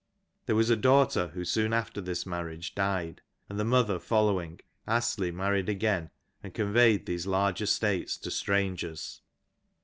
There 0.47 0.55
was 0.55 0.71
a 0.71 0.75
daughter 0.75 1.27
who 1.35 1.45
soon 1.45 1.73
after 1.73 2.01
this 2.01 2.25
marriage 2.25 2.73
died, 2.73 3.21
and 3.47 3.59
the 3.59 3.63
mother 3.63 3.99
following, 3.99 4.59
Astley 4.87 5.29
married 5.29 5.69
again 5.69 6.09
and 6.41 6.55
conveyed 6.55 7.05
these 7.05 7.27
large 7.27 7.61
estates 7.61 8.17
to 8.17 8.31
strangers. 8.31 9.21